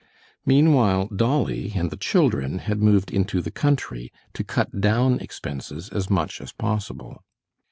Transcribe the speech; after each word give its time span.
Meanwhile 0.47 1.09
Dolly 1.15 1.73
and 1.75 1.91
the 1.91 1.95
children 1.95 2.57
had 2.57 2.81
moved 2.81 3.11
into 3.11 3.39
the 3.39 3.51
country, 3.51 4.11
to 4.33 4.43
cut 4.43 4.81
down 4.81 5.19
expenses 5.19 5.89
as 5.89 6.09
much 6.09 6.41
as 6.41 6.51
possible. 6.51 7.23